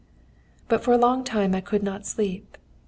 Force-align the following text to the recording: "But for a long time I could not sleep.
"But 0.67 0.83
for 0.83 0.95
a 0.95 0.97
long 0.97 1.23
time 1.23 1.53
I 1.53 1.61
could 1.61 1.83
not 1.83 2.07
sleep. 2.07 2.57